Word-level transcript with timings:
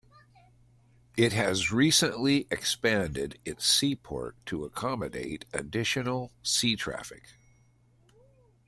It 1.15 1.31
has 1.33 1.71
recently 1.71 2.47
expanded 2.49 3.37
its 3.45 3.67
seaport 3.67 4.35
to 4.47 4.65
accommodate 4.65 5.45
additional 5.53 6.31
sea 6.41 6.75
traffic. 6.75 7.33